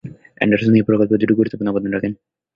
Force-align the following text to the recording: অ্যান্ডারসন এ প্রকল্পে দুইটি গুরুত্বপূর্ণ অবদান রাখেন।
অ্যান্ডারসন 0.37 0.73
এ 0.73 0.87
প্রকল্পে 0.87 1.11
দুইটি 1.11 1.33
গুরুত্বপূর্ণ 1.33 1.71
অবদান 1.71 1.91
রাখেন। 1.93 2.13